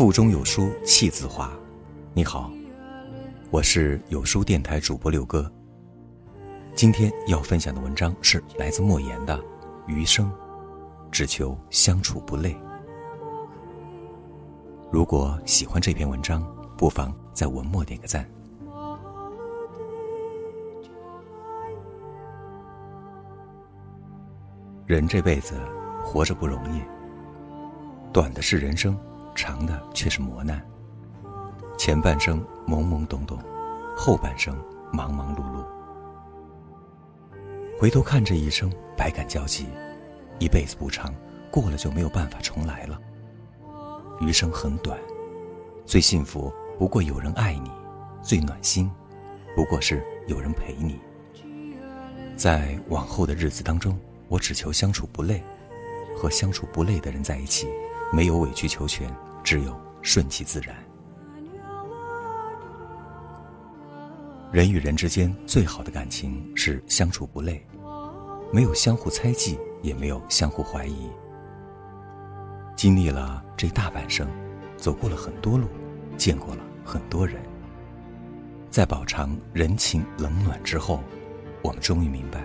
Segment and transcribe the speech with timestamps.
[0.00, 1.52] 腹中有书气自华。
[2.14, 2.50] 你好，
[3.50, 5.52] 我是有书电台主播六哥。
[6.74, 9.36] 今天要分享的文章是来自莫言的
[9.86, 10.32] 《余生，
[11.12, 12.54] 只求相处不累》。
[14.90, 16.42] 如果喜欢这篇文章，
[16.78, 18.26] 不妨在文末点个赞。
[24.86, 25.60] 人这辈子
[26.02, 26.80] 活着不容易，
[28.14, 28.98] 短的是人生。
[29.40, 30.62] 长的却是磨难。
[31.78, 33.38] 前半生懵懵懂懂，
[33.96, 34.54] 后半生
[34.92, 35.64] 忙忙碌碌。
[37.78, 39.66] 回头看这一生，百感交集。
[40.38, 41.14] 一辈子不长，
[41.50, 43.00] 过了就没有办法重来了。
[44.20, 44.98] 余生很短，
[45.86, 47.70] 最幸福不过有人爱你，
[48.20, 48.90] 最暖心
[49.56, 50.98] 不过是有人陪你。
[52.36, 55.42] 在往后的日子当中，我只求相处不累，
[56.14, 57.66] 和相处不累的人在一起。
[58.12, 59.08] 没有委曲求全，
[59.42, 60.76] 只有顺其自然。
[64.52, 67.64] 人与人之间最好的感情是相处不累，
[68.52, 71.08] 没有相互猜忌，也没有相互怀疑。
[72.76, 74.26] 经历了这大半生，
[74.76, 75.68] 走过了很多路，
[76.16, 77.40] 见过了很多人，
[78.70, 81.00] 在饱尝人情冷暖之后，
[81.62, 82.44] 我们终于明白，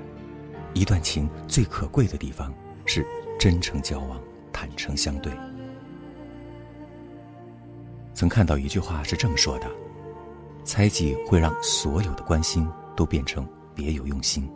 [0.75, 2.53] 一段情最可贵的地方
[2.85, 3.03] 是
[3.39, 4.21] 真诚交往、
[4.53, 5.33] 坦诚相对。
[8.15, 9.69] 曾看到一句话是这么说的
[10.63, 14.49] ：“猜忌会让所有的关心都变成别有用心。”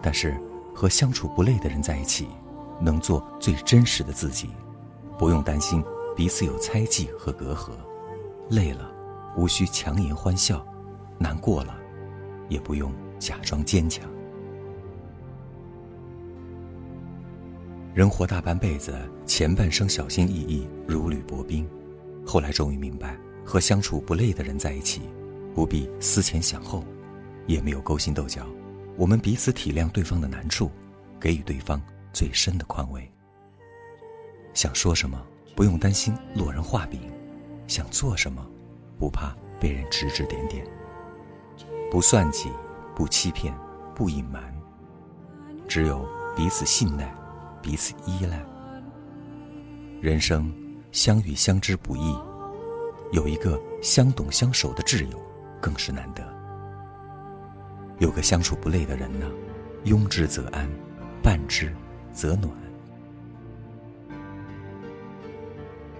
[0.00, 0.34] 但是
[0.74, 2.26] 和相处不累的人在一起，
[2.80, 4.48] 能做最真实的自己，
[5.18, 5.84] 不用担心
[6.16, 7.72] 彼此有猜忌和隔阂。
[8.48, 8.90] 累了，
[9.36, 10.56] 无需强颜欢笑；
[11.18, 11.76] 难过了，
[12.48, 14.02] 也不用假装坚强。
[17.92, 18.96] 人活大半辈子，
[19.26, 21.68] 前半生小心翼翼，如履薄冰。
[22.34, 25.02] 后来终于明白，和相处不累的人在一起，
[25.54, 26.84] 不必思前想后，
[27.46, 28.44] 也没有勾心斗角。
[28.96, 30.68] 我们彼此体谅对方的难处，
[31.20, 31.80] 给予对方
[32.12, 33.08] 最深的宽慰。
[34.52, 35.24] 想说什么，
[35.54, 36.98] 不用担心落人话柄；
[37.68, 38.44] 想做什么，
[38.98, 40.66] 不怕被人指指点点。
[41.88, 42.50] 不算计，
[42.96, 43.54] 不欺骗，
[43.94, 44.42] 不隐瞒，
[45.68, 47.14] 只有彼此信赖，
[47.62, 48.44] 彼此依赖。
[50.00, 50.52] 人生。
[50.94, 52.16] 相遇相知不易，
[53.10, 55.20] 有一个相懂相守的挚友，
[55.60, 56.22] 更是难得。
[57.98, 59.28] 有个相处不累的人呢，
[59.86, 60.70] 拥之则安，
[61.20, 61.74] 伴之
[62.12, 62.48] 则暖。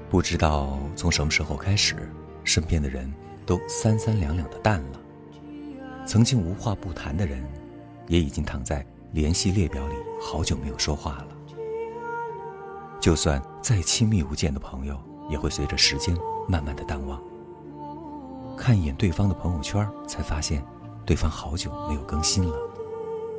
[0.09, 2.09] 不知道从什么时候开始，
[2.45, 3.13] 身边的人
[3.45, 5.01] 都三三两两的淡了。
[6.07, 7.45] 曾经无话不谈的人，
[8.07, 11.34] 也已经躺在联系列表里，好久没有说话了。
[13.05, 14.99] 就算再亲密无间的朋友，
[15.29, 16.17] 也会随着时间
[16.49, 17.23] 慢慢的淡忘。
[18.57, 20.65] 看一眼对方的朋友圈，才发现，
[21.05, 22.57] 对方好久没有更新了，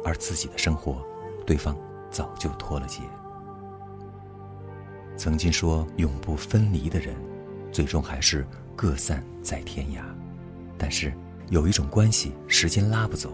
[0.03, 1.03] 而自己的生活，
[1.47, 1.75] 对方
[2.11, 2.99] 早就脱了节。
[5.17, 7.15] 曾经说永不分离的人，
[7.71, 10.03] 最终还是各散在天涯。
[10.77, 11.11] 但是
[11.49, 13.33] 有一种关系，时间拉不走，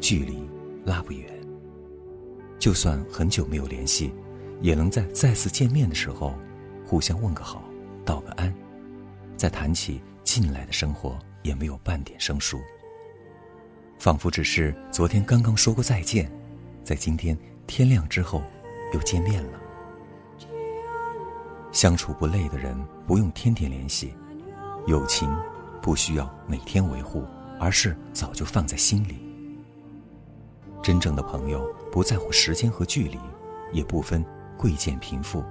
[0.00, 0.48] 距离
[0.86, 1.30] 拉不远。
[2.58, 4.10] 就算很久没有联系。
[4.60, 6.34] 也能在再次见面的时候，
[6.84, 7.62] 互相问个好，
[8.04, 8.52] 道个安，
[9.36, 12.60] 再谈起近来的生活，也没有半点生疏。
[13.98, 16.30] 仿佛只是昨天刚刚说过再见，
[16.84, 17.36] 在今天
[17.66, 18.42] 天亮之后，
[18.92, 19.60] 又见面了。
[21.72, 24.14] 相处不累的人，不用天天联系，
[24.86, 25.34] 友情
[25.82, 27.24] 不需要每天维护，
[27.58, 29.18] 而是早就放在心里。
[30.82, 33.18] 真正的朋友，不在乎时间和距离，
[33.72, 34.24] 也不分。
[34.56, 35.44] 贵贱贫富，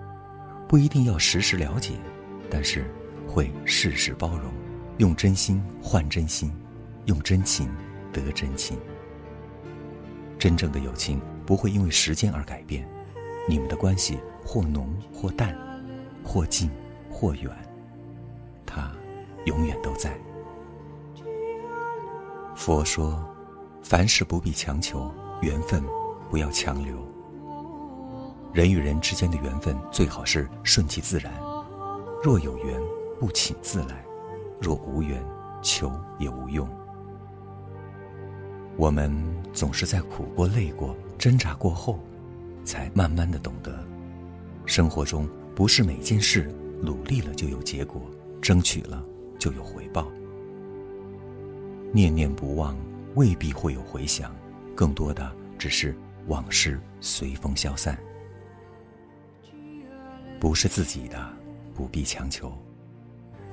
[0.67, 1.93] 不一定要时时了解，
[2.49, 2.85] 但是
[3.27, 4.52] 会事事包容，
[4.97, 6.52] 用真心换真心，
[7.05, 7.69] 用真情
[8.11, 8.78] 得真情。
[10.37, 12.87] 真正的友情不会因为时间而改变，
[13.47, 15.55] 你们的关系或浓或淡，
[16.23, 16.69] 或近
[17.09, 17.49] 或远，
[18.66, 18.91] 它
[19.46, 20.17] 永远都在。
[22.55, 23.23] 佛说，
[23.84, 25.11] 凡事不必强求，
[25.41, 25.84] 缘分
[26.29, 27.15] 不要强留。
[28.55, 31.29] 人与人之间的缘分最好是顺其自然，
[32.23, 32.81] 若有缘
[33.19, 34.02] 不请自来，
[34.61, 35.22] 若无缘
[35.61, 36.66] 求也无用。
[38.78, 39.13] 我们
[39.52, 41.99] 总是在苦过、累过、挣扎过后，
[42.63, 43.78] 才慢慢的懂得，
[44.66, 46.49] 生活中不是每件事
[46.81, 48.01] 努力了就有结果，
[48.41, 49.03] 争取了
[49.37, 50.08] 就有回报。
[51.91, 52.73] 念念不忘
[53.16, 54.34] 未必会有回响，
[54.73, 55.93] 更多的只是
[56.28, 57.99] 往事随风消散。
[60.46, 61.18] 不是自己的，
[61.74, 62.50] 不必强求；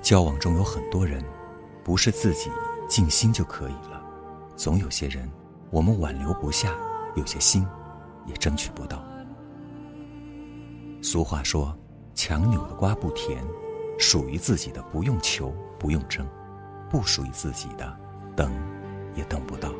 [0.03, 1.25] 交往中有很多人，
[1.83, 2.51] 不是自己
[2.87, 4.05] 尽心就可以了，
[4.57, 5.27] 总有些人
[5.71, 6.77] 我们挽留不下，
[7.17, 7.67] 有些心
[8.27, 9.03] 也争取不到。
[11.01, 11.75] 俗话说
[12.13, 13.43] ：“强扭的瓜不甜。”
[13.99, 16.27] 属于自己的不用求，不用争；
[16.91, 17.99] 不属于自己的，
[18.37, 18.53] 等
[19.15, 19.73] 也等不到。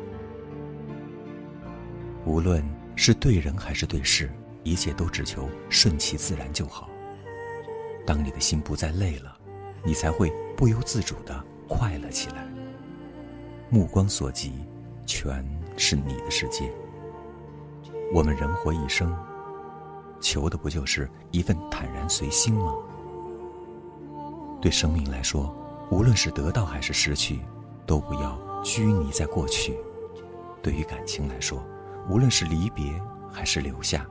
[2.25, 4.33] 无论是对人还是对事，
[4.63, 6.89] 一切都只求顺其自然就好。
[8.05, 9.37] 当你的心不再累了，
[9.83, 12.47] 你才会不由自主的快乐起来。
[13.69, 14.53] 目光所及，
[15.05, 15.45] 全
[15.77, 16.71] 是你的世界。
[18.13, 19.15] 我们人活一生，
[20.19, 22.73] 求的不就是一份坦然随心吗？
[24.61, 25.53] 对生命来说，
[25.89, 27.39] 无论是得到还是失去，
[27.85, 29.73] 都不要拘泥在过去；
[30.61, 31.63] 对于感情来说，
[32.09, 32.93] 无论是离别
[33.31, 34.05] 还是留下，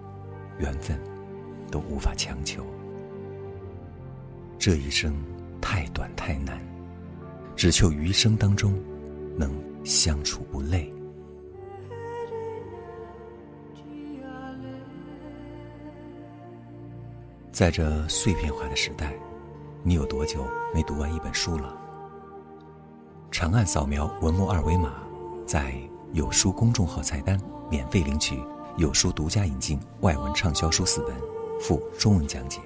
[0.59, 1.01] 缘分
[1.71, 2.67] 都无法强求。
[4.63, 5.13] 这一生
[5.61, 6.57] 太短太难，
[7.57, 8.81] 只求余生当中
[9.37, 9.51] 能
[9.85, 10.89] 相处不累。
[17.51, 19.13] 在这碎片化的时代。
[19.83, 21.77] 你有多久没读完一本书了？
[23.33, 24.93] 长按扫描文末二维码，
[25.45, 25.75] 在
[26.13, 27.37] 有书公众号菜单
[27.69, 28.39] 免费领取
[28.77, 31.17] 有书独家引进外文畅销书四本，
[31.59, 32.61] 附中文讲解。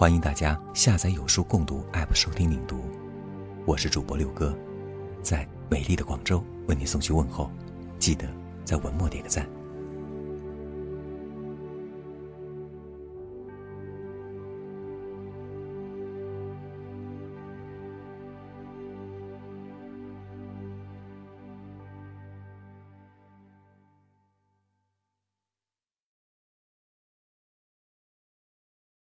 [0.00, 2.80] 欢迎大家下载有书共读 App 收听领读。
[3.66, 4.56] 我是主播六哥，
[5.22, 7.50] 在美丽的广州为你送去问候。
[7.98, 8.26] 记得
[8.64, 9.46] 在文末点个赞。